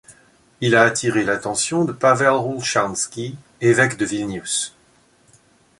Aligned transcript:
Il 0.61 0.73
a 0.75 0.81
attiré 0.81 1.23
l'attention 1.23 1.85
de 1.85 1.91
Paweł 1.93 2.35
Holszański, 2.43 3.37
évêque 3.61 3.97
de 3.97 4.05
Vilnius. 4.07 4.73